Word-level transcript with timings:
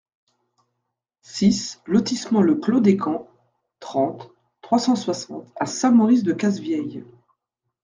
six 1.21 1.79
lotissement 1.85 2.41
le 2.41 2.55
Clos 2.55 2.79
des 2.79 2.97
Camps, 2.97 3.27
trente, 3.79 4.31
trois 4.63 4.79
cent 4.79 4.95
soixante 4.95 5.53
à 5.57 5.67
Saint-Maurice-de-Cazevieille 5.67 7.05